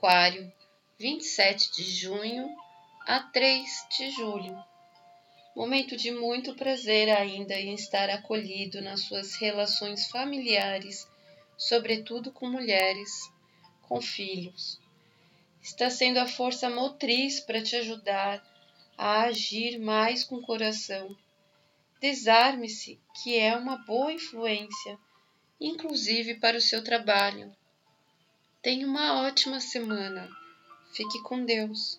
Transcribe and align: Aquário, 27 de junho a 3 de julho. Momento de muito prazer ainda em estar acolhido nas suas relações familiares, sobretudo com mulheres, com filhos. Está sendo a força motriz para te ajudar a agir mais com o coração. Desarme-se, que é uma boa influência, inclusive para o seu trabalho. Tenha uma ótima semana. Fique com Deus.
Aquário, 0.00 0.50
27 0.98 1.72
de 1.72 1.82
junho 1.82 2.48
a 3.06 3.20
3 3.20 3.86
de 3.98 4.10
julho. 4.12 4.58
Momento 5.54 5.94
de 5.94 6.10
muito 6.10 6.54
prazer 6.54 7.10
ainda 7.10 7.52
em 7.52 7.74
estar 7.74 8.08
acolhido 8.08 8.80
nas 8.80 9.02
suas 9.02 9.34
relações 9.34 10.08
familiares, 10.08 11.06
sobretudo 11.54 12.32
com 12.32 12.48
mulheres, 12.48 13.10
com 13.82 14.00
filhos. 14.00 14.80
Está 15.60 15.90
sendo 15.90 16.18
a 16.18 16.26
força 16.26 16.70
motriz 16.70 17.38
para 17.38 17.62
te 17.62 17.76
ajudar 17.76 18.42
a 18.96 19.24
agir 19.24 19.78
mais 19.78 20.24
com 20.24 20.36
o 20.36 20.42
coração. 20.42 21.14
Desarme-se, 22.00 22.98
que 23.22 23.38
é 23.38 23.54
uma 23.54 23.76
boa 23.84 24.10
influência, 24.10 24.98
inclusive 25.60 26.36
para 26.36 26.56
o 26.56 26.62
seu 26.62 26.82
trabalho. 26.82 27.54
Tenha 28.62 28.86
uma 28.86 29.22
ótima 29.22 29.58
semana. 29.58 30.28
Fique 30.92 31.22
com 31.22 31.44
Deus. 31.46 31.98